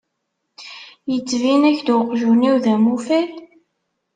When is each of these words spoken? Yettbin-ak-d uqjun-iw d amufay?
Yettbin-ak-d 1.11 1.87
uqjun-iw 1.97 2.55
d 2.63 2.65
amufay? 2.73 3.25